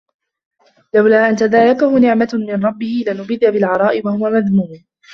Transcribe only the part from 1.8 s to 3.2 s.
نِعمَةٌ مِن رَبِّهِ